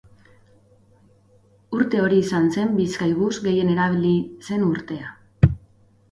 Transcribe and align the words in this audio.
Urte 1.79 1.99
hori 2.05 2.17
izan 2.21 2.47
zen 2.55 2.73
Bizkaibus 2.77 3.29
gehien 3.43 3.69
erabili 3.75 4.15
zen 4.47 4.65
urtea. 4.69 5.13